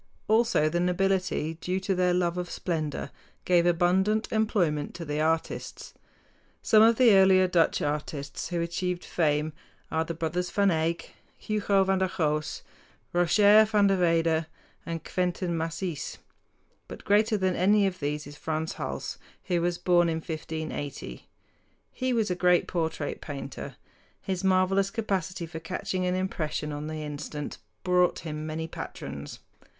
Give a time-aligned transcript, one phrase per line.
[0.27, 3.11] Also the nobility, due to their love of splendor,
[3.45, 5.93] gave abundant employment to the artists.
[6.63, 9.53] Some of the earlier Dutch artists who achieved fame
[9.91, 12.63] are the brothers Van Eyck, Hugo van der Goes,
[13.13, 14.47] Roger van der Weyden,
[14.87, 16.17] and Quentin Massys.
[16.87, 21.27] But greater than any of these is Frans Hals, who was born in 1580.
[21.91, 23.75] He was a great portrait painter.
[24.19, 29.37] His marvelous capacity for catching an impression on the instant brought him many patrons.